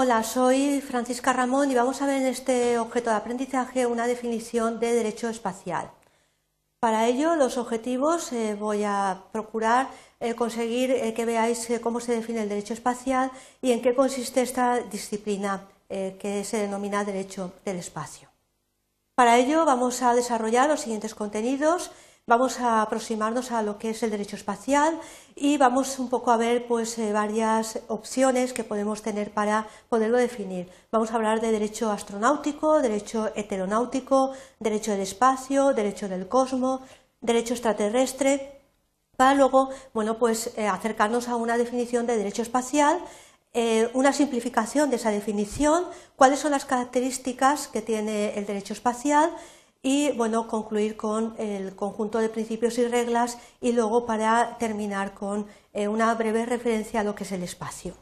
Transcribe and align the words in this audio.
Hola, 0.00 0.22
soy 0.22 0.80
Francisca 0.80 1.32
Ramón 1.32 1.72
y 1.72 1.74
vamos 1.74 2.00
a 2.00 2.06
ver 2.06 2.22
en 2.22 2.28
este 2.28 2.78
objeto 2.78 3.10
de 3.10 3.16
aprendizaje 3.16 3.84
una 3.84 4.06
definición 4.06 4.78
de 4.78 4.92
derecho 4.92 5.28
espacial. 5.28 5.90
Para 6.78 7.08
ello, 7.08 7.34
los 7.34 7.58
objetivos 7.58 8.32
eh, 8.32 8.54
voy 8.54 8.84
a 8.84 9.24
procurar 9.32 9.88
eh, 10.20 10.36
conseguir 10.36 10.92
eh, 10.92 11.12
que 11.14 11.24
veáis 11.24 11.66
cómo 11.82 11.98
se 11.98 12.12
define 12.12 12.42
el 12.42 12.48
derecho 12.48 12.74
espacial 12.74 13.32
y 13.60 13.72
en 13.72 13.82
qué 13.82 13.96
consiste 13.96 14.40
esta 14.40 14.78
disciplina 14.78 15.66
que 15.88 16.44
se 16.44 16.58
denomina 16.58 17.04
derecho 17.04 17.54
del 17.64 17.78
espacio. 17.78 18.28
Para 19.16 19.36
ello, 19.36 19.64
vamos 19.64 20.00
a 20.02 20.14
desarrollar 20.14 20.68
los 20.68 20.82
siguientes 20.82 21.16
contenidos 21.16 21.90
vamos 22.28 22.60
a 22.60 22.82
aproximarnos 22.82 23.50
a 23.52 23.62
lo 23.62 23.78
que 23.78 23.90
es 23.90 24.02
el 24.02 24.10
derecho 24.10 24.36
espacial 24.36 25.00
y 25.34 25.56
vamos 25.56 25.98
un 25.98 26.10
poco 26.10 26.30
a 26.30 26.36
ver 26.36 26.66
pues, 26.66 26.98
eh, 26.98 27.10
varias 27.12 27.80
opciones 27.88 28.52
que 28.52 28.64
podemos 28.64 29.00
tener 29.00 29.32
para 29.32 29.66
poderlo 29.88 30.18
definir. 30.18 30.68
Vamos 30.92 31.10
a 31.10 31.14
hablar 31.14 31.40
de 31.40 31.50
derecho 31.50 31.90
astronáutico, 31.90 32.82
derecho 32.82 33.32
heteronáutico, 33.34 34.32
derecho 34.60 34.92
del 34.92 35.00
espacio, 35.00 35.72
derecho 35.72 36.06
del 36.06 36.28
cosmos, 36.28 36.82
derecho 37.22 37.54
extraterrestre, 37.54 38.60
para 39.16 39.34
luego 39.34 39.70
bueno, 39.94 40.18
pues, 40.18 40.52
eh, 40.58 40.68
acercarnos 40.68 41.28
a 41.28 41.36
una 41.36 41.56
definición 41.56 42.06
de 42.06 42.18
derecho 42.18 42.42
espacial 42.42 43.00
eh, 43.54 43.90
una 43.94 44.12
simplificación 44.12 44.90
de 44.90 44.96
esa 44.96 45.10
definición, 45.10 45.86
cuáles 46.16 46.38
son 46.38 46.50
las 46.50 46.66
características 46.66 47.66
que 47.66 47.80
tiene 47.80 48.38
el 48.38 48.44
derecho 48.44 48.74
espacial 48.74 49.30
y 49.82 50.10
bueno, 50.12 50.48
concluir 50.48 50.96
con 50.96 51.34
el 51.38 51.76
conjunto 51.76 52.18
de 52.18 52.28
principios 52.28 52.78
y 52.78 52.86
reglas 52.86 53.38
y 53.60 53.72
luego 53.72 54.06
para 54.06 54.56
terminar 54.58 55.14
con 55.14 55.46
eh, 55.72 55.88
una 55.88 56.12
breve 56.14 56.46
referencia 56.46 57.00
a 57.00 57.04
lo 57.04 57.14
que 57.14 57.24
es 57.24 57.32
el 57.32 57.42
espacio. 57.42 57.94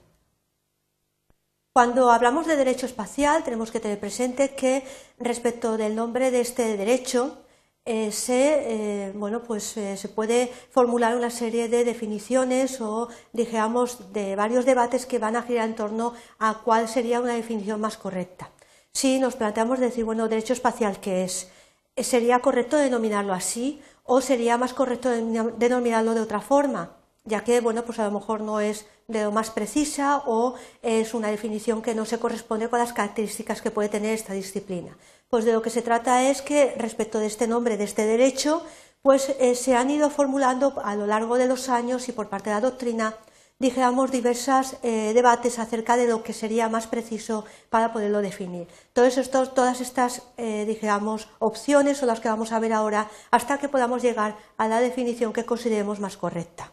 Cuando 1.73 2.11
hablamos 2.11 2.47
de 2.47 2.57
derecho 2.57 2.87
espacial 2.87 3.45
tenemos 3.45 3.71
que 3.71 3.81
tener 3.81 4.01
presente 4.01 4.55
que 4.55 4.85
respecto 5.19 5.77
del 5.77 5.95
nombre 5.95 6.31
de 6.31 6.41
este 6.41 6.77
derecho 6.79 7.43
eh, 7.85 8.11
se, 8.11 9.09
eh, 9.09 9.13
bueno, 9.15 9.43
pues, 9.43 9.63
se 9.65 10.09
puede 10.09 10.51
formular 10.71 11.15
una 11.15 11.31
serie 11.31 11.69
de 11.69 11.85
definiciones 11.85 12.81
o 12.81 13.09
digamos 13.33 14.13
de 14.13 14.35
varios 14.35 14.65
debates 14.65 15.07
que 15.07 15.21
van 15.21 15.37
a 15.37 15.43
girar 15.43 15.69
en 15.69 15.77
torno 15.77 16.15
a 16.39 16.63
cuál 16.65 16.89
sería 16.89 17.21
una 17.21 17.35
definición 17.35 17.81
más 17.81 17.99
correcta. 17.99 18.51
Si 18.93 19.21
nos 19.21 19.37
planteamos 19.37 19.79
decir, 19.79 20.05
bueno, 20.07 20.27
derecho 20.27 20.55
espacial, 20.55 20.99
¿qué 21.01 21.23
es? 21.25 21.51
¿Sería 21.97 22.41
correcto 22.41 22.77
denominarlo 22.77 23.33
así 23.33 23.81
o 24.05 24.21
sería 24.21 24.59
más 24.59 24.75
correcto 24.75 25.09
denominarlo 25.11 26.15
de 26.15 26.21
otra 26.21 26.41
forma? 26.41 26.97
Ya 27.25 27.43
que, 27.43 27.61
bueno, 27.61 27.85
pues 27.85 27.99
a 27.99 28.05
lo 28.05 28.11
mejor 28.11 28.43
no 28.43 28.61
es 28.61 28.87
de 29.09 29.25
lo 29.25 29.33
más 29.33 29.51
precisa 29.51 30.23
o 30.27 30.55
es 30.83 31.15
una 31.15 31.29
definición 31.29 31.81
que 31.81 31.95
no 31.95 32.05
se 32.05 32.19
corresponde 32.19 32.69
con 32.69 32.79
las 32.79 32.93
características 32.93 33.63
que 33.63 33.71
puede 33.71 33.89
tener 33.89 34.13
esta 34.15 34.35
disciplina. 34.35 34.97
Pues 35.29 35.45
de 35.45 35.53
lo 35.53 35.63
que 35.63 35.71
se 35.71 35.83
trata 35.83 36.29
es 36.29 36.43
que 36.43 36.75
respecto 36.77 37.19
de 37.19 37.27
este 37.27 37.49
nombre, 37.49 37.77
de 37.77 37.85
este 37.85 38.05
derecho, 38.05 38.63
pues 39.03 39.31
eh, 39.41 39.55
se 39.55 39.75
han 39.75 39.91
ido 39.91 40.11
formulando 40.11 40.75
a 40.85 40.95
lo 40.97 41.07
largo 41.07 41.39
de 41.39 41.47
los 41.47 41.69
años 41.69 42.09
y 42.09 42.13
por 42.13 42.29
parte 42.29 42.51
de 42.51 42.57
la 42.57 42.61
doctrina 42.61 43.17
dijéramos 43.59 44.11
diversos 44.11 44.77
eh, 44.83 45.13
debates 45.15 45.59
acerca 45.59 45.97
de 45.97 46.07
lo 46.07 46.23
que 46.23 46.33
sería 46.33 46.69
más 46.69 46.87
preciso 46.87 47.45
para 47.71 47.93
poderlo 47.93 48.21
definir. 48.21 48.69
todas 48.93 49.81
estas, 49.81 50.23
eh, 50.37 50.65
dijéramos, 50.67 51.29
opciones 51.39 51.99
son 51.99 52.09
las 52.09 52.21
que 52.21 52.29
vamos 52.29 52.53
a 52.53 52.61
ver 52.61 52.73
ahora 52.73 53.09
hasta 53.31 53.59
que 53.59 53.69
podamos 53.69 54.03
llegar 54.03 54.37
a 54.59 54.69
la 54.69 54.81
definición 54.81 55.33
que 55.33 55.47
consideremos 55.47 56.01
más 56.01 56.17
correcta. 56.17 56.73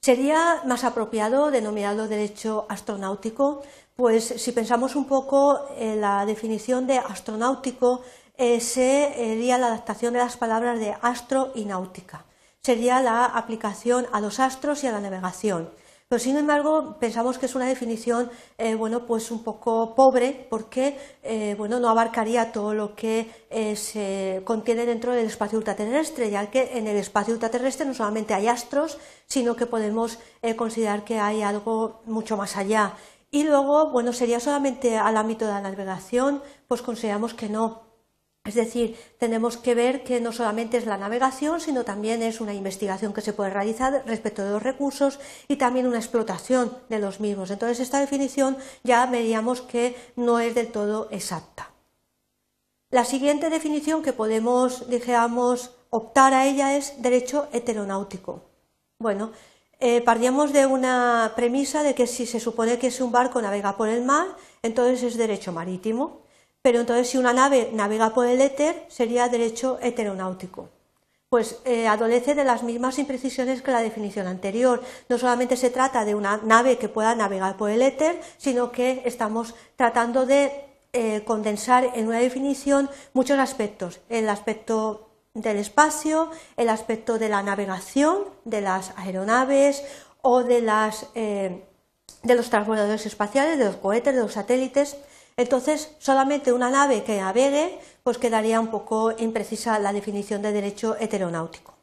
Sería 0.00 0.62
más 0.64 0.84
apropiado 0.84 1.50
denominarlo 1.50 2.06
derecho 2.06 2.66
astronáutico, 2.68 3.62
pues 3.96 4.24
si 4.24 4.52
pensamos 4.52 4.94
un 4.94 5.06
poco 5.06 5.66
en 5.76 6.00
la 6.00 6.24
definición 6.24 6.86
de 6.86 6.98
astronáutico, 6.98 8.02
eh, 8.36 8.60
sería 8.60 9.58
la 9.58 9.66
adaptación 9.68 10.12
de 10.12 10.20
las 10.20 10.36
palabras 10.36 10.78
de 10.78 10.94
astro 11.02 11.50
y 11.56 11.64
náutica 11.64 12.27
sería 12.68 13.00
la 13.00 13.24
aplicación 13.24 14.06
a 14.12 14.20
los 14.20 14.38
astros 14.38 14.84
y 14.84 14.86
a 14.86 14.92
la 14.92 15.00
navegación. 15.00 15.70
Pero 16.06 16.18
sin 16.18 16.36
embargo, 16.36 16.98
pensamos 17.00 17.38
que 17.38 17.46
es 17.46 17.54
una 17.54 17.66
definición 17.66 18.30
eh, 18.58 18.74
bueno, 18.74 19.06
pues 19.06 19.30
un 19.30 19.42
poco 19.42 19.94
pobre 19.94 20.46
porque 20.50 20.98
eh, 21.22 21.54
bueno, 21.56 21.80
no 21.80 21.88
abarcaría 21.88 22.52
todo 22.52 22.74
lo 22.74 22.94
que 22.94 23.30
eh, 23.48 23.74
se 23.74 24.42
contiene 24.44 24.84
dentro 24.84 25.12
del 25.12 25.24
espacio 25.24 25.56
ultraterrestre, 25.56 26.28
ya 26.28 26.50
que 26.50 26.76
en 26.76 26.86
el 26.86 26.98
espacio 26.98 27.32
ultraterrestre 27.32 27.86
no 27.86 27.94
solamente 27.94 28.34
hay 28.34 28.48
astros, 28.48 28.98
sino 29.24 29.56
que 29.56 29.64
podemos 29.64 30.18
considerar 30.58 31.04
que 31.04 31.18
hay 31.18 31.40
algo 31.40 32.02
mucho 32.04 32.36
más 32.36 32.58
allá. 32.58 32.92
Y 33.30 33.44
luego, 33.44 33.90
bueno, 33.90 34.12
sería 34.12 34.40
solamente 34.40 34.98
al 34.98 35.16
ámbito 35.16 35.46
de 35.46 35.52
la 35.52 35.62
navegación, 35.62 36.42
pues 36.66 36.82
consideramos 36.82 37.32
que 37.32 37.48
no, 37.48 37.87
es 38.48 38.54
decir, 38.54 38.96
tenemos 39.18 39.56
que 39.56 39.74
ver 39.74 40.04
que 40.04 40.20
no 40.20 40.32
solamente 40.32 40.78
es 40.78 40.86
la 40.86 40.96
navegación, 40.96 41.60
sino 41.60 41.84
también 41.84 42.22
es 42.22 42.40
una 42.40 42.54
investigación 42.54 43.12
que 43.12 43.20
se 43.20 43.32
puede 43.32 43.50
realizar 43.50 44.02
respecto 44.06 44.44
de 44.44 44.50
los 44.50 44.62
recursos 44.62 45.20
y 45.48 45.56
también 45.56 45.86
una 45.86 45.98
explotación 45.98 46.76
de 46.88 46.98
los 46.98 47.20
mismos. 47.20 47.50
Entonces, 47.50 47.80
esta 47.80 48.00
definición 48.00 48.56
ya 48.84 49.06
veríamos 49.06 49.60
que 49.60 49.96
no 50.16 50.40
es 50.40 50.54
del 50.54 50.72
todo 50.72 51.08
exacta. 51.10 51.70
La 52.90 53.04
siguiente 53.04 53.50
definición 53.50 54.02
que 54.02 54.14
podemos, 54.14 54.88
dijéramos, 54.88 55.72
optar 55.90 56.32
a 56.32 56.46
ella 56.46 56.76
es 56.76 57.02
derecho 57.02 57.48
heteronáutico. 57.52 58.44
Bueno, 58.98 59.32
eh, 59.78 60.00
partíamos 60.00 60.52
de 60.52 60.66
una 60.66 61.32
premisa 61.36 61.82
de 61.82 61.94
que 61.94 62.06
si 62.06 62.26
se 62.26 62.40
supone 62.40 62.78
que 62.78 62.90
si 62.90 63.02
un 63.02 63.12
barco 63.12 63.42
navega 63.42 63.76
por 63.76 63.88
el 63.88 64.04
mar, 64.04 64.26
entonces 64.62 65.02
es 65.02 65.16
derecho 65.16 65.52
marítimo 65.52 66.27
pero 66.62 66.80
entonces 66.80 67.08
si 67.08 67.18
una 67.18 67.32
nave 67.32 67.70
navega 67.72 68.14
por 68.14 68.26
el 68.26 68.40
éter 68.40 68.84
sería 68.88 69.28
derecho 69.28 69.78
heteronáutico. 69.80 70.68
Pues 71.28 71.58
eh, 71.66 71.86
adolece 71.86 72.34
de 72.34 72.44
las 72.44 72.62
mismas 72.62 72.98
imprecisiones 72.98 73.60
que 73.60 73.70
la 73.70 73.82
definición 73.82 74.26
anterior. 74.26 74.82
No 75.10 75.18
solamente 75.18 75.56
se 75.56 75.68
trata 75.68 76.06
de 76.06 76.14
una 76.14 76.38
nave 76.38 76.78
que 76.78 76.88
pueda 76.88 77.14
navegar 77.14 77.58
por 77.58 77.70
el 77.70 77.82
éter, 77.82 78.18
sino 78.38 78.72
que 78.72 79.02
estamos 79.04 79.54
tratando 79.76 80.24
de 80.24 80.64
eh, 80.94 81.22
condensar 81.26 81.90
en 81.94 82.08
una 82.08 82.18
definición 82.18 82.88
muchos 83.12 83.38
aspectos. 83.38 84.00
El 84.08 84.26
aspecto 84.30 85.10
del 85.34 85.58
espacio, 85.58 86.30
el 86.56 86.70
aspecto 86.70 87.18
de 87.18 87.28
la 87.28 87.42
navegación, 87.42 88.24
de 88.46 88.62
las 88.62 88.92
aeronaves 88.96 89.84
o 90.22 90.42
de, 90.42 90.62
las, 90.62 91.06
eh, 91.14 91.62
de 92.22 92.34
los 92.34 92.48
transbordadores 92.48 93.04
espaciales, 93.04 93.58
de 93.58 93.66
los 93.66 93.76
cohetes, 93.76 94.14
de 94.14 94.20
los 94.22 94.32
satélites. 94.32 94.96
Entonces, 95.38 95.94
solamente 96.00 96.52
una 96.52 96.68
nave 96.68 97.04
que 97.04 97.20
navegue, 97.20 97.78
pues 98.02 98.18
quedaría 98.18 98.58
un 98.58 98.72
poco 98.72 99.12
imprecisa 99.16 99.78
la 99.78 99.92
definición 99.92 100.42
de 100.42 100.50
derecho 100.50 100.96
heteronáutico. 100.98 101.74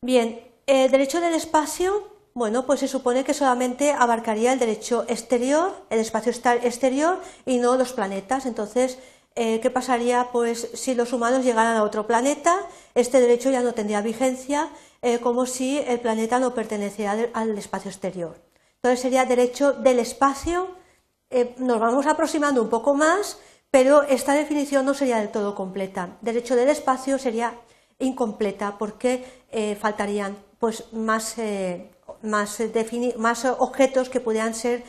Bien, 0.00 0.40
el 0.66 0.88
derecho 0.88 1.20
del 1.20 1.34
espacio, 1.34 2.06
bueno, 2.34 2.64
pues 2.64 2.78
se 2.78 2.86
supone 2.86 3.24
que 3.24 3.34
solamente 3.34 3.90
abarcaría 3.90 4.52
el 4.52 4.60
derecho 4.60 5.04
exterior, 5.08 5.84
el 5.90 5.98
espacio 5.98 6.30
exterior 6.30 7.20
y 7.44 7.58
no 7.58 7.76
los 7.76 7.92
planetas. 7.92 8.46
Entonces, 8.46 9.00
eh, 9.34 9.58
¿qué 9.58 9.70
pasaría 9.70 10.28
pues 10.30 10.68
si 10.74 10.94
los 10.94 11.12
humanos 11.12 11.44
llegaran 11.44 11.76
a 11.76 11.82
otro 11.82 12.06
planeta? 12.06 12.54
Este 12.94 13.20
derecho 13.20 13.50
ya 13.50 13.62
no 13.62 13.74
tendría 13.74 14.00
vigencia, 14.00 14.68
eh, 15.02 15.18
como 15.18 15.44
si 15.44 15.78
el 15.78 15.98
planeta 15.98 16.38
no 16.38 16.54
perteneciera 16.54 17.16
al 17.32 17.58
espacio 17.58 17.90
exterior. 17.90 18.40
Entonces 18.76 19.00
sería 19.00 19.24
derecho 19.24 19.72
del 19.72 19.98
espacio 19.98 20.78
eh, 21.30 21.54
nos 21.58 21.78
vamos 21.78 22.06
aproximando 22.06 22.62
un 22.62 22.70
poco 22.70 22.94
más, 22.94 23.38
pero 23.70 24.02
esta 24.02 24.32
definición 24.32 24.86
no 24.86 24.94
sería 24.94 25.18
del 25.18 25.30
todo 25.30 25.54
completa. 25.54 26.16
Derecho 26.22 26.56
del 26.56 26.70
espacio 26.70 27.18
sería 27.18 27.54
incompleta 27.98 28.78
porque 28.78 29.24
eh, 29.50 29.76
faltarían 29.76 30.38
pues, 30.58 30.90
más, 30.92 31.36
eh, 31.38 31.90
más, 32.22 33.44
objetos 33.58 34.08
que 34.08 34.20
pudieran 34.20 34.54
ser 34.54 34.84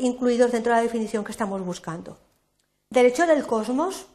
incluidos 0.00 0.50
dentro 0.50 0.72
de 0.72 0.78
la 0.78 0.82
definición 0.82 1.22
que 1.22 1.30
estamos 1.30 1.64
buscando. 1.64 2.18
Derecho 2.90 3.28
del 3.28 3.46
cosmos, 3.46 4.06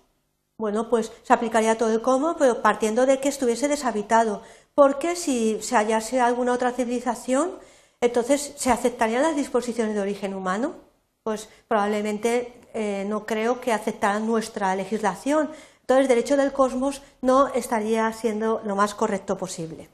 bueno, 0.58 0.90
pues 0.90 1.12
se 1.24 1.32
aplicaría 1.32 1.78
todo 1.78 1.94
el 1.94 2.02
cosmos, 2.02 2.36
pero 2.38 2.62
partiendo 2.62 3.06
de 3.06 3.22
que 3.22 3.30
estuviese 3.30 3.70
deshabitado, 3.70 4.42
porque 4.76 5.16
si 5.16 5.58
se 5.62 5.78
hallase 5.78 6.20
alguna 6.20 6.52
otra 6.52 6.72
civilización, 6.72 7.54
entonces 8.02 8.54
se 8.58 8.72
aceptarían 8.72 9.24
las 9.24 9.38
disposiciones 9.38 9.96
de 9.96 10.02
origen 10.02 10.34
humano 10.34 10.91
pues 11.24 11.50
probablemente 11.68 12.54
eh, 12.74 13.06
no 13.08 13.26
creo 13.26 13.62
que 13.62 13.74
aceptaran 13.74 14.26
nuestra 14.26 14.76
legislación. 14.76 15.52
Entonces, 15.82 16.04
el 16.04 16.08
derecho 16.08 16.38
del 16.38 16.54
cosmos 16.54 17.02
no 17.22 17.48
estaría 17.50 18.12
siendo 18.14 18.62
lo 18.66 18.76
más 18.76 18.96
correcto 18.96 19.38
posible. 19.38 19.90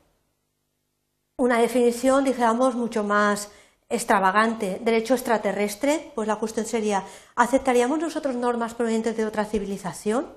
Una 1.38 1.60
definición, 1.60 2.24
dijéramos, 2.24 2.76
mucho 2.76 3.04
más 3.04 3.52
extravagante, 3.90 4.80
derecho 4.84 5.14
extraterrestre, 5.14 6.12
pues 6.16 6.28
la 6.28 6.38
cuestión 6.38 6.66
sería, 6.66 7.04
¿aceptaríamos 7.36 8.00
nosotros 8.00 8.36
normas 8.36 8.74
provenientes 8.74 9.16
de 9.16 9.26
otra 9.26 9.46
civilización? 9.46 10.28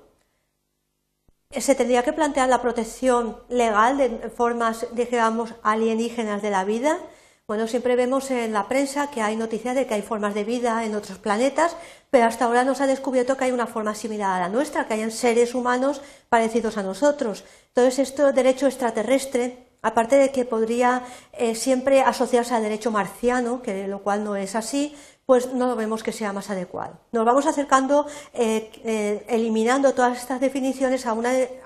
¿Se 1.51 1.75
tendría 1.75 2.03
que 2.03 2.13
plantear 2.13 2.47
la 2.47 2.61
protección 2.61 3.37
legal 3.49 3.97
de 3.97 4.29
formas, 4.29 4.87
dijéramos, 4.93 5.53
alienígenas 5.63 6.41
de 6.41 6.49
la 6.49 6.63
vida? 6.63 6.97
Bueno, 7.51 7.67
siempre 7.67 7.97
vemos 7.97 8.31
en 8.31 8.53
la 8.53 8.69
prensa 8.69 9.11
que 9.11 9.21
hay 9.21 9.35
noticias 9.35 9.75
de 9.75 9.85
que 9.85 9.93
hay 9.93 10.01
formas 10.01 10.33
de 10.33 10.45
vida 10.45 10.85
en 10.85 10.95
otros 10.95 11.17
planetas, 11.17 11.75
pero 12.09 12.23
hasta 12.23 12.45
ahora 12.45 12.63
no 12.63 12.75
se 12.75 12.83
ha 12.83 12.87
descubierto 12.87 13.35
que 13.35 13.43
hay 13.43 13.51
una 13.51 13.67
forma 13.67 13.93
similar 13.93 14.37
a 14.37 14.39
la 14.39 14.47
nuestra, 14.47 14.87
que 14.87 14.93
hayan 14.93 15.11
seres 15.11 15.53
humanos 15.53 16.01
parecidos 16.29 16.77
a 16.77 16.83
nosotros. 16.83 17.43
Entonces, 17.67 17.99
esto 17.99 18.31
derecho 18.31 18.67
extraterrestre, 18.67 19.67
aparte 19.81 20.15
de 20.15 20.31
que 20.31 20.45
podría 20.45 21.03
eh, 21.33 21.53
siempre 21.53 21.99
asociarse 21.99 22.53
al 22.55 22.63
derecho 22.63 22.89
marciano, 22.89 23.61
que 23.61 23.85
lo 23.85 24.01
cual 24.01 24.23
no 24.23 24.37
es 24.37 24.55
así, 24.55 24.95
pues 25.25 25.51
no 25.51 25.75
vemos 25.75 26.03
que 26.03 26.13
sea 26.13 26.31
más 26.31 26.49
adecuado. 26.49 27.01
Nos 27.11 27.25
vamos 27.25 27.47
acercando, 27.47 28.07
eh, 28.33 28.71
eh, 28.85 29.25
eliminando 29.27 29.93
todas 29.93 30.17
estas 30.17 30.39
definiciones 30.39 31.05
a 31.05 31.11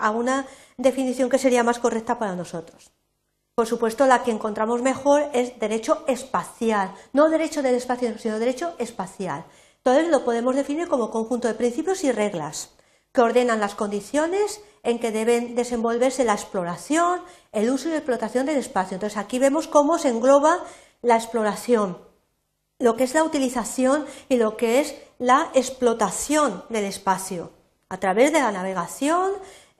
una 0.09 0.47
definición 0.77 1.29
que 1.29 1.37
sería 1.37 1.63
más 1.63 1.77
correcta 1.77 2.17
para 2.17 2.35
nosotros. 2.35 2.94
Por 3.55 3.67
supuesto, 3.67 4.05
la 4.05 4.21
que 4.21 4.31
encontramos 4.31 4.81
mejor 4.81 5.29
es 5.31 5.57
derecho 5.61 6.03
espacial, 6.07 6.93
no 7.13 7.29
derecho 7.29 7.61
del 7.61 7.75
espacio, 7.75 8.17
sino 8.17 8.37
derecho 8.37 8.73
espacial. 8.79 9.45
Entonces 9.77 10.09
lo 10.09 10.25
podemos 10.25 10.57
definir 10.57 10.89
como 10.89 11.09
conjunto 11.09 11.47
de 11.47 11.53
principios 11.53 12.03
y 12.03 12.11
reglas 12.11 12.71
que 13.13 13.21
ordenan 13.21 13.61
las 13.61 13.73
condiciones 13.73 14.59
en 14.83 14.99
que 14.99 15.11
deben 15.11 15.55
desenvolverse 15.55 16.25
la 16.25 16.33
exploración, 16.33 17.21
el 17.53 17.69
uso 17.69 17.87
y 17.87 17.91
la 17.91 17.99
explotación 17.99 18.45
del 18.45 18.57
espacio. 18.57 18.95
Entonces 18.95 19.17
aquí 19.17 19.39
vemos 19.39 19.69
cómo 19.69 19.97
se 19.99 20.09
engloba 20.09 20.59
la 21.01 21.15
exploración, 21.15 21.97
lo 22.77 22.97
que 22.97 23.05
es 23.05 23.13
la 23.13 23.23
utilización 23.23 24.05
y 24.27 24.35
lo 24.35 24.57
que 24.57 24.81
es 24.81 24.95
la 25.17 25.49
explotación 25.53 26.65
del 26.67 26.83
espacio 26.83 27.51
a 27.87 27.99
través 27.99 28.33
de 28.33 28.39
la 28.39 28.51
navegación, 28.51 29.31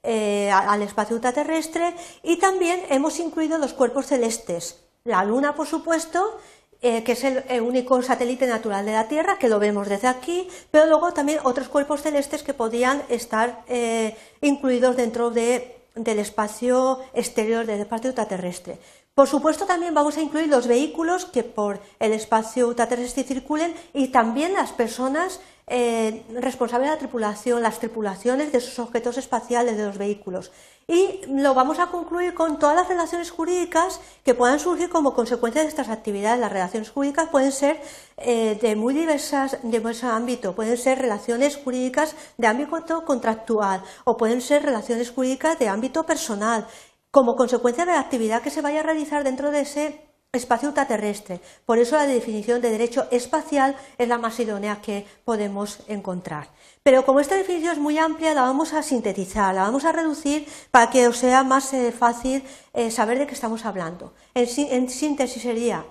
eh, 0.06 0.52
al 0.52 0.82
espacio 0.82 1.16
ultraterrestre 1.16 1.94
y 2.24 2.38
también 2.38 2.82
hemos 2.90 3.20
incluido 3.20 3.58
los 3.58 3.74
cuerpos 3.74 4.08
celestes. 4.08 4.82
La 5.04 5.24
Luna, 5.24 5.56
por 5.56 5.68
supuesto, 5.68 6.40
eh, 6.82 7.04
que 7.04 7.14
es 7.14 7.24
el, 7.24 7.62
único 7.62 8.02
satélite 8.02 8.46
natural 8.46 8.86
de 8.86 8.92
la 8.92 9.08
Tierra, 9.08 9.40
que 9.40 9.50
lo 9.50 9.60
vemos 9.60 9.90
desde 9.90 10.08
aquí, 10.08 10.48
pero 10.70 10.86
luego 10.86 11.14
también 11.14 11.40
otros 11.44 11.68
cuerpos 11.68 12.02
celestes 12.02 12.44
que 12.44 12.54
podían 12.54 13.02
estar 13.10 13.64
eh, 13.68 14.16
incluidos 14.42 14.96
dentro 14.96 15.32
del 15.32 16.20
espacio 16.20 17.00
exterior 17.14 17.66
del 17.66 17.82
espacio 17.82 18.10
ultraterrestre. 18.10 18.78
Por 19.16 19.30
supuesto, 19.30 19.66
también 19.66 19.94
vamos 19.94 20.18
a 20.18 20.22
incluir 20.22 20.50
los 20.50 20.68
vehículos 20.68 21.24
que 21.24 21.46
por 21.46 21.80
el 22.00 22.12
espacio 22.12 22.68
ultraterrestre 22.68 23.24
circulen 23.24 23.74
y 23.94 24.10
también 24.10 24.52
las 24.52 24.74
personas 24.74 25.40
eh, 25.68 26.24
responsable 26.42 26.86
de 26.86 26.92
la 26.92 27.00
tripulación, 27.00 27.64
las 27.64 27.80
tripulaciones 27.80 28.52
de 28.52 28.58
esos 28.58 28.78
objetos 28.78 29.18
espaciales 29.18 29.78
de 29.78 29.86
los 29.86 29.98
vehículos. 29.98 30.52
Y 30.88 31.22
lo 31.28 31.56
vamos 31.56 31.80
a 31.80 31.88
concluir 31.88 32.36
con 32.36 32.60
todas 32.60 32.76
las 32.76 32.88
relaciones 32.88 33.32
jurídicas 33.32 34.00
que 34.24 34.36
puedan 34.36 34.60
surgir 34.60 34.90
como 34.90 35.16
consecuencia 35.16 35.64
de 35.64 35.68
estas 35.68 35.90
actividades. 35.90 36.40
Las 36.40 36.52
relaciones 36.52 36.92
jurídicas 36.92 37.30
pueden 37.30 37.52
ser 37.52 37.82
eh, 38.18 38.60
de 38.62 38.76
muy 38.76 38.94
diversas, 38.94 39.58
de 39.64 39.80
diversos 39.80 40.12
ámbito, 40.12 40.54
pueden 40.54 40.78
ser 40.78 41.00
relaciones 41.00 41.58
jurídicas 41.58 42.16
de 42.38 42.46
ámbito 42.46 43.04
contractual 43.04 43.82
o 44.04 44.16
pueden 44.16 44.42
ser 44.42 44.62
relaciones 44.62 45.10
jurídicas 45.10 45.58
de 45.58 45.68
ámbito 45.68 46.06
personal, 46.06 46.68
como 47.16 47.38
consecuencia 47.38 47.86
de 47.86 47.94
la 47.94 48.02
actividad 48.02 48.42
que 48.42 48.50
se 48.50 48.62
vaya 48.62 48.82
a 48.82 48.84
realizar 48.84 49.24
dentro 49.24 49.50
de 49.50 49.62
ese 49.62 50.02
espacio 50.34 50.68
ultraterrestre. 50.68 51.40
Por 51.66 51.80
eso 51.80 51.96
la 51.96 52.06
definición 52.06 52.60
de 52.60 52.70
derecho 52.70 53.08
espacial 53.10 53.78
es 53.98 54.10
la 54.10 54.18
más 54.18 54.38
idónea 54.38 54.82
que 54.82 55.08
podemos 55.24 55.80
encontrar. 55.88 56.50
Pero 56.84 57.06
como 57.06 57.22
esta 57.22 57.38
definición 57.38 57.72
es 57.72 57.80
muy 57.80 57.98
amplia, 57.98 58.34
la 58.34 58.42
vamos 58.42 58.74
a 58.74 58.84
sintetizar, 58.84 59.56
la 59.56 59.62
vamos 59.62 59.86
a 59.86 59.94
reducir 59.94 60.46
para 60.72 60.90
que 60.90 61.08
os 61.08 61.16
sea 61.16 61.46
más 61.46 61.74
eh, 61.74 61.94
fácil 61.94 62.44
eh, 62.74 62.92
saber 62.92 63.18
de 63.18 63.28
qué 63.28 63.34
estamos 63.34 63.64
hablando. 63.64 64.14
en 64.34 64.90
síntesis 64.90 65.42
sería 65.42 65.86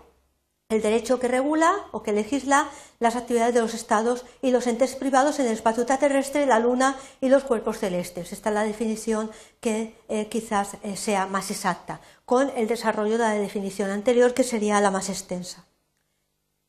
el 0.71 0.81
derecho 0.81 1.21
que 1.21 1.29
regula 1.29 1.75
o 1.93 2.03
que 2.03 2.13
legisla 2.13 2.69
las 2.99 3.17
actividades 3.17 3.55
de 3.55 3.61
los 3.61 3.75
estados 3.75 4.25
y 4.41 4.51
los 4.51 4.67
entes 4.67 4.95
privados 4.95 5.39
en 5.39 5.47
el 5.47 5.53
espacio 5.53 5.83
ultraterrestre, 5.83 6.47
la 6.47 6.59
luna 6.59 6.97
y 7.21 7.29
los 7.29 7.45
cuerpos 7.45 7.79
celestes. 7.79 8.33
Esta 8.33 8.49
es 8.49 8.55
la 8.55 8.65
definición 8.65 9.31
que 9.61 9.95
eh, 10.09 10.29
quizás 10.29 10.77
eh, 10.83 10.97
sea 10.97 11.27
más 11.27 11.51
exacta, 11.51 12.01
con 12.25 12.51
el 12.57 12.67
desarrollo 12.67 13.13
de 13.13 13.19
la 13.19 13.35
definición 13.35 13.91
anterior 13.91 14.33
que 14.33 14.43
sería 14.43 14.81
la 14.81 14.91
más 14.91 15.11
extensa. 15.11 15.67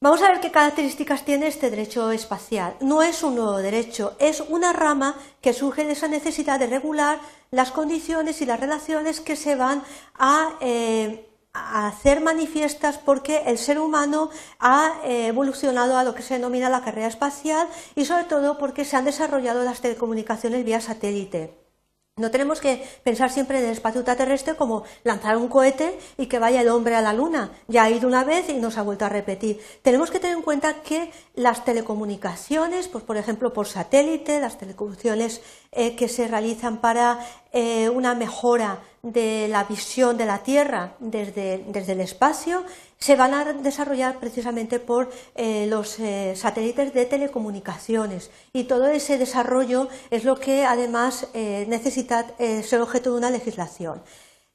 Vamos 0.02 0.22
a 0.22 0.28
ver 0.28 0.42
qué 0.42 0.52
características 0.52 1.24
tiene 1.24 1.48
este 1.48 1.70
derecho 1.70 2.12
espacial. 2.12 2.76
No 2.82 3.02
es 3.02 3.24
un 3.24 3.36
nuevo 3.36 3.58
derecho, 3.58 4.16
es 4.20 4.42
una 4.42 4.74
rama 4.74 5.16
que 5.42 5.54
surge 5.54 5.86
de 5.86 5.94
esa 5.94 6.10
necesidad 6.10 6.60
de 6.60 6.68
regular 6.68 7.20
las 7.50 7.72
condiciones 7.72 8.42
y 8.42 8.46
las 8.46 8.60
relaciones 8.60 9.22
que 9.22 9.38
se 9.38 9.56
van 9.56 9.82
a 10.16 10.58
eh, 10.60 11.30
hacer 11.56 12.22
manifiestas 12.22 12.98
porque 12.98 13.44
el 13.46 13.58
ser 13.58 13.80
humano 13.80 14.30
ha 14.60 15.00
eh, 15.06 15.28
evolucionado 15.28 15.98
a 15.98 16.04
lo 16.04 16.14
que 16.14 16.22
se 16.22 16.36
denomina 16.36 16.70
la 16.70 16.84
carrera 16.84 17.08
espacial 17.08 17.68
y 17.96 18.06
sobre 18.06 18.26
todo 18.26 18.58
porque 18.58 18.86
se 18.86 18.98
han 18.98 19.06
desarrollado 19.06 19.64
las 19.64 19.82
telecomunicaciones 19.82 20.66
vía 20.66 20.82
satélite. 20.82 21.66
No 22.18 22.32
tenemos 22.32 22.62
que 22.62 22.82
pensar 23.04 23.30
siempre 23.30 23.60
en 23.60 23.66
el 23.66 23.72
espacio 23.72 24.00
ultraterrestre 24.00 24.56
como 24.56 24.84
lanzar 25.04 25.36
un 25.36 25.50
cohete 25.50 26.00
y 26.18 26.28
que 26.28 26.40
vaya 26.40 26.62
el 26.62 26.70
hombre 26.70 26.96
a 26.96 27.02
la 27.02 27.12
luna. 27.12 27.52
Ya 27.68 27.84
ha 27.84 27.90
ido 27.90 28.08
una 28.08 28.24
vez 28.24 28.48
y 28.48 28.54
no 28.54 28.72
se 28.72 28.80
ha 28.80 28.84
vuelto 28.84 29.04
a 29.04 29.10
repetir. 29.10 29.60
Tenemos 29.82 30.12
que 30.12 30.22
tener 30.22 30.38
en 30.38 30.42
cuenta 30.42 30.82
que 30.82 31.12
las 31.34 31.66
telecomunicaciones, 31.66 32.88
pues 32.88 33.04
por 33.04 33.18
ejemplo 33.18 33.52
por 33.52 33.68
satélite, 33.68 34.40
las 34.40 34.58
telecomunicaciones 34.58 35.42
eh, 35.74 35.98
que 35.98 36.08
se 36.08 36.30
realizan 36.30 36.80
para 36.80 37.20
eh, 37.52 37.90
una 37.90 38.16
mejora 38.16 38.80
de 39.06 39.48
la 39.48 39.66
visión 39.66 40.18
de 40.18 40.26
la 40.26 40.40
Tierra 40.40 40.96
desde, 41.00 41.64
el 41.64 42.02
espacio 42.02 42.66
se 42.98 43.16
van 43.16 43.36
a 43.36 43.54
desarrollar 43.54 44.20
precisamente 44.20 44.80
por 44.80 45.12
eh, 45.36 45.68
los 45.70 46.00
eh, 46.00 46.34
satélites 46.36 46.92
de 46.92 47.06
telecomunicaciones 47.06 48.32
y 48.52 48.64
todo 48.64 48.88
ese 48.88 49.20
desarrollo 49.20 49.90
es 50.10 50.24
lo 50.24 50.40
que 50.40 50.66
además 50.66 51.28
necesita 51.34 52.26
ser 52.38 52.82
objeto 52.82 53.12
de 53.12 53.18
una 53.18 53.30
legislación. 53.30 54.02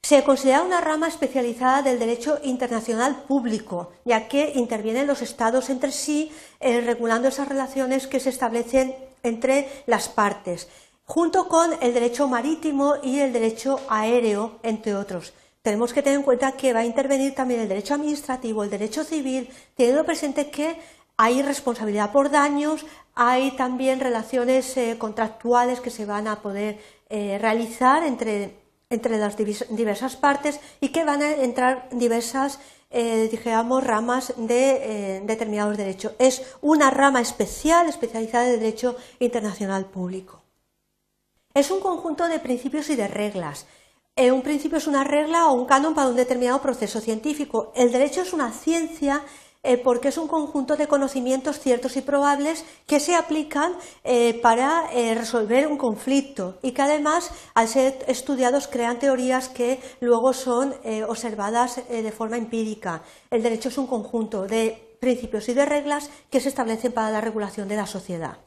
Se 0.02 0.24
considera 0.24 0.62
una 0.62 0.80
rama 0.80 1.06
especializada 1.06 1.82
del 1.82 1.98
derecho 1.98 2.40
internacional 2.42 3.22
público, 3.28 3.92
ya 4.04 4.26
que 4.28 4.52
intervienen 4.56 5.06
los 5.06 5.22
estados 5.22 5.70
entre 5.70 5.92
sí 5.92 6.32
regulando 6.60 7.28
esas 7.28 7.48
relaciones 7.48 8.06
que 8.06 8.18
se 8.18 8.30
establecen 8.30 8.96
entre 9.22 9.68
las 9.86 10.08
partes 10.08 10.68
junto 11.10 11.48
con 11.48 11.72
el 11.80 11.92
derecho 11.92 12.28
marítimo 12.28 12.94
y 13.02 13.18
el 13.18 13.32
derecho 13.32 13.80
aéreo, 13.88 14.60
entre 14.62 14.94
otros. 14.94 15.32
Tenemos 15.60 15.92
que 15.92 16.02
tener 16.02 16.20
en 16.20 16.24
cuenta 16.24 16.52
que 16.52 16.72
va 16.72 16.80
a 16.80 16.84
intervenir 16.84 17.34
también 17.34 17.58
el 17.58 17.68
derecho 17.68 17.94
administrativo, 17.94 18.62
el 18.62 18.70
derecho 18.70 19.02
civil, 19.02 19.50
teniendo 19.74 20.04
presente 20.04 20.50
que 20.50 20.76
hay 21.16 21.42
responsabilidad 21.42 22.12
por 22.12 22.30
daños, 22.30 22.86
hay 23.16 23.50
también 23.56 23.98
relaciones 23.98 24.76
eh, 24.76 24.98
contractuales 24.98 25.80
que 25.80 25.90
se 25.90 26.06
van 26.06 26.28
a 26.28 26.42
poder 26.42 26.78
eh, 27.08 27.38
realizar 27.40 28.04
entre, 28.04 28.54
las 28.88 29.36
diversas 29.36 30.14
partes 30.14 30.60
y 30.80 30.90
que 30.90 31.04
van 31.04 31.22
a 31.22 31.32
entrar 31.32 31.88
diversas 31.90 32.60
eh, 32.90 33.28
digamos, 33.32 33.82
ramas 33.82 34.32
de 34.36 35.22
determinados 35.26 35.76
derechos. 35.76 36.12
Es 36.20 36.42
una 36.60 36.88
rama 36.90 37.20
especial, 37.20 37.88
especializada 37.88 38.44
de 38.44 38.58
derecho 38.58 38.94
internacional 39.18 39.86
público. 39.86 40.39
Es 41.52 41.72
un 41.72 41.80
conjunto 41.80 42.28
de 42.28 42.38
principios 42.38 42.88
y 42.90 42.96
de 42.96 43.08
reglas. 43.08 43.66
Eh, 44.14 44.30
un 44.30 44.42
principio 44.42 44.78
es 44.78 44.86
una 44.86 45.02
regla 45.02 45.48
o 45.48 45.54
un 45.54 45.66
canon 45.66 45.94
para 45.94 46.08
un 46.08 46.14
determinado 46.14 46.62
proceso 46.62 47.00
científico. 47.00 47.72
El 47.74 47.90
derecho 47.90 48.22
es 48.22 48.32
una 48.32 48.52
ciencia 48.52 49.22
eh, 49.64 49.76
porque 49.76 50.08
es 50.08 50.16
un 50.16 50.28
conjunto 50.28 50.76
de 50.76 50.86
conocimientos 50.86 51.58
ciertos 51.58 51.96
y 51.96 52.02
probables 52.02 52.64
que 52.86 53.00
se 53.00 53.16
aplican 53.16 53.72
eh, 54.04 54.38
para 54.40 54.86
resolver 55.14 55.66
un 55.66 55.76
conflicto 55.76 56.58
y 56.62 56.70
que 56.70 56.82
además, 56.82 57.32
al 57.54 57.66
ser 57.66 58.04
estudiados, 58.06 58.68
crean 58.68 59.00
teorías 59.00 59.48
que 59.48 59.80
luego 60.00 60.32
son 60.32 60.72
observadas 61.08 61.80
de 61.88 62.12
forma 62.12 62.36
empírica. 62.36 63.02
El 63.28 63.42
derecho 63.42 63.70
es 63.70 63.78
un 63.78 63.88
conjunto 63.88 64.46
de 64.46 64.96
principios 65.00 65.48
y 65.48 65.54
de 65.54 65.66
reglas 65.66 66.10
que 66.30 66.40
se 66.40 66.48
establecen 66.48 66.92
para 66.92 67.10
la 67.10 67.20
regulación 67.20 67.66
de 67.66 67.76
la 67.76 67.86
sociedad. 67.86 68.38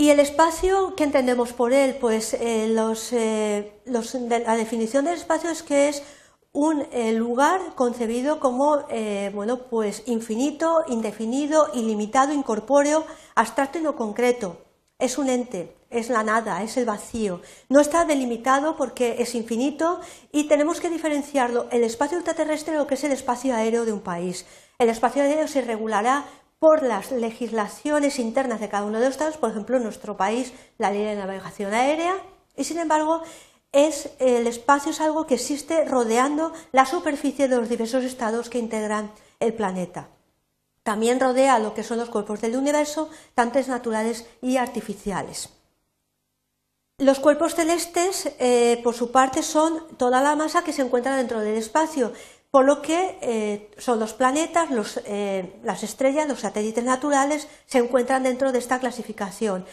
Y 0.00 0.10
el 0.10 0.20
espacio, 0.20 0.94
¿qué 0.94 1.02
entendemos 1.02 1.52
por 1.52 1.72
él? 1.72 1.96
Pues 2.00 2.32
eh, 2.34 2.72
eh, 3.12 3.72
la 3.84 4.56
definición 4.56 5.04
del 5.04 5.14
espacio 5.14 5.50
es 5.50 5.64
que 5.64 5.88
es 5.88 6.04
un 6.52 6.86
eh, 6.92 7.12
lugar 7.14 7.74
concebido 7.74 8.38
como 8.38 8.86
bueno, 9.34 9.64
pues 9.68 10.04
infinito, 10.06 10.84
indefinido, 10.86 11.70
ilimitado, 11.74 12.32
incorpóreo, 12.32 13.04
abstracto 13.34 13.78
y 13.78 13.82
no 13.82 13.96
concreto. 13.96 14.58
Es 15.00 15.18
un 15.18 15.28
ente, 15.28 15.76
es 15.90 16.10
la 16.10 16.22
nada, 16.22 16.62
es 16.62 16.76
el 16.76 16.84
vacío. 16.84 17.40
No 17.68 17.80
está 17.80 18.04
delimitado 18.04 18.76
porque 18.76 19.16
es 19.18 19.34
infinito 19.34 19.98
y 20.30 20.44
tenemos 20.44 20.80
que 20.80 20.90
diferenciarlo 20.90 21.66
el 21.72 21.82
espacio 21.82 22.18
ultraterrestre 22.18 22.74
de 22.74 22.78
lo 22.78 22.86
que 22.86 22.94
es 22.94 23.02
el 23.02 23.10
espacio 23.10 23.52
aéreo 23.52 23.84
de 23.84 23.92
un 23.92 24.00
país. 24.00 24.46
El 24.78 24.90
espacio 24.90 25.24
aéreo 25.24 25.48
se 25.48 25.60
regulará 25.60 26.24
por 26.58 26.82
las 26.82 27.12
legislaciones 27.12 28.18
internas 28.18 28.60
de 28.60 28.68
cada 28.68 28.84
uno 28.84 28.98
de 28.98 29.06
los 29.06 29.14
estados, 29.14 29.36
por 29.36 29.50
ejemplo, 29.50 29.76
en 29.76 29.84
nuestro 29.84 30.16
país 30.16 30.52
la 30.78 30.90
ley 30.90 31.04
de 31.04 31.16
navegación 31.16 31.72
aérea, 31.72 32.14
y 32.56 32.64
sin 32.64 32.78
embargo, 32.78 33.22
es 33.72 34.10
el 34.18 34.46
espacio 34.46 34.92
es 34.92 35.00
algo 35.00 35.26
que 35.26 35.34
existe 35.34 35.84
rodeando 35.84 36.52
la 36.72 36.86
superficie 36.86 37.48
de 37.48 37.56
los 37.56 37.68
diversos 37.68 38.04
estados 38.04 38.48
que 38.48 38.58
integran 38.58 39.12
el 39.40 39.54
planeta. 39.54 40.08
También 40.82 41.20
rodea 41.20 41.58
lo 41.58 41.74
que 41.74 41.84
son 41.84 41.98
los 41.98 42.08
cuerpos 42.08 42.40
del 42.40 42.56
universo, 42.56 43.10
tanto 43.34 43.60
naturales 43.60 44.26
y 44.40 44.56
artificiales. 44.56 45.50
Los 46.96 47.20
cuerpos 47.20 47.54
celestes, 47.54 48.32
eh, 48.40 48.80
por 48.82 48.94
su 48.94 49.12
parte, 49.12 49.42
son 49.42 49.86
toda 49.98 50.20
la 50.20 50.34
masa 50.34 50.64
que 50.64 50.72
se 50.72 50.82
encuentra 50.82 51.14
dentro 51.14 51.40
del 51.40 51.56
espacio, 51.56 52.12
por 52.50 52.64
lo 52.64 52.80
que 52.80 53.18
eh, 53.20 53.70
son 53.78 54.00
los 54.00 54.14
planetas, 54.14 54.68
eh, 55.04 55.60
las 55.62 55.82
estrellas, 55.82 56.28
los 56.28 56.40
satélites 56.40 56.84
naturales, 56.84 57.48
se 57.66 57.78
encuentran 57.78 58.22
dentro 58.22 58.52
de 58.52 58.58
esta 58.58 58.78
clasificación. 58.78 59.66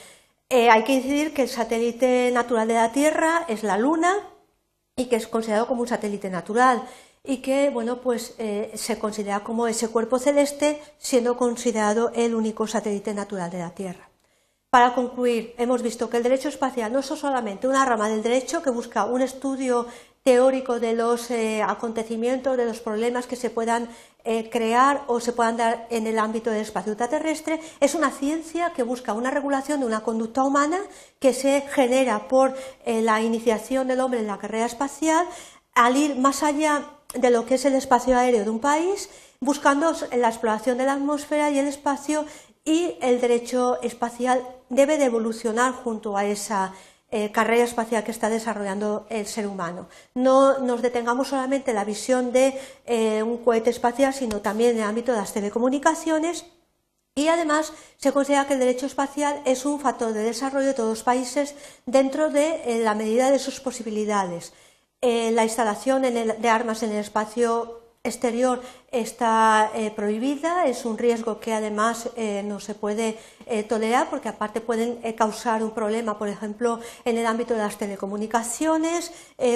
hay 0.50 0.84
que 0.84 0.94
incidir 0.94 1.34
que 1.34 1.44
el 1.44 1.50
satélite 1.50 2.32
natural 2.32 2.68
de 2.68 2.76
la 2.76 2.92
Tierra 2.92 3.46
es 3.48 3.64
la 3.64 3.78
Luna 3.78 4.14
y 4.96 5.06
que 5.06 5.16
es 5.16 5.28
considerado 5.28 5.68
como 5.68 5.82
un 5.82 5.88
satélite 5.88 6.30
natural 6.30 6.84
y 7.24 7.38
que 7.38 7.70
bueno 7.70 8.02
pues 8.02 8.36
se 8.76 9.00
considera 9.00 9.40
como 9.40 9.68
ese 9.68 9.88
cuerpo 9.88 10.20
celeste 10.20 10.80
siendo 11.00 11.36
considerado 11.36 12.12
el 12.14 12.36
único 12.36 12.68
satélite 12.68 13.14
natural 13.14 13.50
de 13.50 13.60
la 13.60 13.72
Tierra. 13.72 14.10
Para 14.76 14.94
concluir, 14.94 15.56
hemos 15.58 15.82
visto 15.82 16.10
que 16.10 16.18
el 16.18 16.24
derecho 16.24 16.50
espacial 16.50 16.92
no 16.92 17.00
es 17.00 17.06
solamente 17.06 17.66
una 17.66 17.86
rama 17.86 18.10
del 18.10 18.22
derecho 18.22 18.62
que 18.62 18.70
busca 18.70 19.06
un 19.06 19.22
estudio 19.22 19.88
teórico 20.26 20.80
de 20.80 20.94
los 20.94 21.30
eh, 21.30 21.62
acontecimientos, 21.62 22.58
de 22.58 22.66
los 22.66 22.80
problemas 22.80 23.28
que 23.28 23.36
se 23.36 23.52
puedan 23.52 23.88
eh, 24.24 24.50
crear 24.50 25.04
o 25.06 25.20
se 25.20 25.34
puedan 25.34 25.56
dar 25.56 25.86
en 25.92 26.08
el 26.08 26.18
ámbito 26.18 26.50
del 26.50 26.62
espacio 26.62 26.94
ultraterrestre, 26.94 27.62
es 27.80 27.94
una 27.94 28.10
ciencia 28.10 28.74
que 28.74 28.82
busca 28.82 29.14
una 29.14 29.30
regulación 29.30 29.82
de 29.82 29.86
una 29.86 30.02
conducta 30.02 30.42
humana 30.42 30.80
que 31.20 31.32
se 31.32 31.62
genera 31.70 32.28
por 32.28 32.56
eh, 32.86 33.04
la 33.04 33.22
iniciación 33.22 33.88
del 33.88 34.00
hombre 34.00 34.20
en 34.20 34.26
la 34.26 34.40
carrera 34.40 34.66
espacial 34.66 35.28
al 35.76 35.96
ir 35.96 36.16
más 36.16 36.42
allá 36.42 36.86
de 37.14 37.30
lo 37.30 37.46
que 37.46 37.54
es 37.54 37.66
el 37.66 37.76
espacio 37.76 38.18
aéreo 38.18 38.46
de 38.46 38.50
un 38.50 38.60
país, 38.60 39.12
buscando 39.42 39.94
la 40.12 40.30
exploración 40.30 40.80
de 40.80 40.86
la 40.86 40.94
atmósfera 40.94 41.52
y 41.52 41.60
el 41.60 41.68
espacio 41.68 42.26
y 42.64 42.96
el 43.00 43.22
derecho 43.22 43.80
espacial 43.84 44.42
debe 44.70 44.98
de 44.98 45.06
evolucionar 45.06 45.74
junto 45.74 46.18
a 46.18 46.26
esa 46.26 46.74
eh, 47.16 47.32
carrera 47.32 47.64
espacial 47.64 48.04
que 48.04 48.12
está 48.12 48.28
desarrollando 48.30 49.08
el 49.10 49.26
ser 49.26 49.48
humano. 49.48 49.88
No 50.16 50.60
nos 50.60 50.82
detengamos 50.82 51.30
solamente 51.30 51.72
en 51.72 51.76
la 51.78 51.86
visión 51.86 52.34
de 52.34 52.60
eh, 52.86 53.24
un 53.24 53.38
cohete 53.38 53.70
espacial, 53.70 54.14
sino 54.14 54.42
también 54.42 54.72
en 54.72 54.80
el 54.80 54.84
ámbito 54.84 55.14
de 55.14 55.20
las 55.20 55.32
telecomunicaciones. 55.32 56.46
Y 57.16 57.30
además 57.30 57.72
se 57.96 58.12
considera 58.12 58.48
que 58.48 58.56
el 58.56 58.60
derecho 58.60 58.86
espacial 58.86 59.42
es 59.46 59.66
un 59.66 59.80
factor 59.80 60.12
de 60.12 60.24
desarrollo 60.24 60.68
de 60.68 60.74
todos 60.74 60.90
los 60.90 61.04
países 61.04 61.56
dentro 61.86 62.32
de 62.32 62.62
eh, 62.66 62.84
la 62.84 62.96
medida 62.96 63.32
de 63.32 63.40
sus 63.40 63.62
posibilidades. 63.62 64.52
la 65.02 65.44
instalación 65.44 66.02
de 66.02 66.50
armas 66.50 66.84
en 66.84 66.92
el 66.92 66.98
espacio 66.98 67.85
exterior 68.06 68.62
está 68.92 69.72
eh, 69.76 69.92
prohibida, 69.92 70.66
es 70.66 70.86
un 70.86 70.98
riesgo 70.98 71.40
que 71.40 71.54
además 71.54 72.10
eh, 72.16 72.44
no 72.46 72.60
se 72.60 72.76
puede 72.76 73.18
eh, 73.46 73.64
tolerar 73.64 74.10
porque 74.10 74.30
aparte 74.30 74.62
pueden 74.62 75.00
causar 75.14 75.64
un 75.64 75.72
problema, 75.72 76.18
por 76.18 76.30
ejemplo, 76.30 76.80
en 77.04 77.18
el 77.18 77.26
ámbito 77.26 77.54
de 77.54 77.60
las 77.60 77.78
telecomunicaciones, 77.78 79.12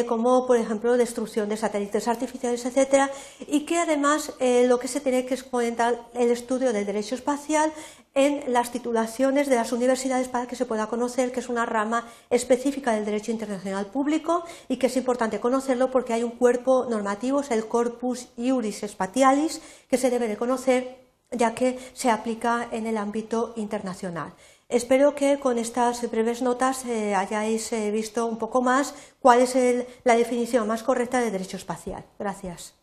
como 0.07 0.45
por 0.45 0.57
ejemplo 0.57 0.97
destrucción 0.97 1.47
de 1.49 1.57
satélites 1.57 2.07
artificiales, 2.07 2.65
etcétera, 2.65 3.09
y 3.47 3.61
que 3.61 3.77
además 3.77 4.33
lo 4.39 4.77
que 4.79 4.87
se 4.87 4.99
tiene 4.99 5.25
que 5.25 5.37
comentar 5.37 5.99
el 6.13 6.29
estudio 6.31 6.73
del 6.73 6.85
derecho 6.85 7.15
espacial 7.15 7.71
en 8.19 8.51
las 8.51 8.71
titulaciones 8.71 9.47
de 9.47 9.55
las 9.55 9.71
universidades 9.71 10.27
para 10.27 10.45
que 10.45 10.57
se 10.57 10.65
pueda 10.65 10.87
conocer 10.87 11.31
que 11.31 11.39
es 11.39 11.47
una 11.47 11.65
rama 11.65 12.05
específica 12.29 12.91
del 12.91 13.05
derecho 13.05 13.31
internacional 13.31 13.85
público 13.85 14.43
y 14.67 14.75
que 14.75 14.87
es 14.87 14.97
importante 14.97 15.39
conocerlo 15.39 15.89
porque 15.89 16.11
hay 16.11 16.23
un 16.23 16.31
cuerpo 16.31 16.85
normativo, 16.89 17.39
es 17.39 17.49
el 17.51 17.65
Corpus 17.65 18.27
Iuris 18.35 18.83
Spatialis, 18.85 19.61
que 19.89 19.97
se 19.97 20.09
debe 20.09 20.27
de 20.27 20.35
conocer 20.35 20.97
ya 21.31 21.55
que 21.55 21.79
se 21.93 22.09
aplica 22.09 22.67
en 22.71 22.87
el 22.87 22.97
ámbito 22.97 23.53
internacional. 23.55 24.33
Espero 24.67 25.15
que 25.15 25.39
con 25.39 25.57
estas 25.57 26.11
breves 26.11 26.41
notas 26.41 26.83
eh, 26.85 27.15
hayáis 27.15 27.71
eh, 27.71 27.89
visto 27.89 28.25
un 28.25 28.37
poco 28.37 28.61
más 28.61 28.95
cuál 29.21 29.39
es 29.39 29.55
la 30.03 30.17
definición 30.17 30.67
más 30.67 30.83
correcta 30.83 31.21
de 31.21 31.31
derecho 31.31 31.55
espacial. 31.55 32.03
Gracias. 32.19 32.78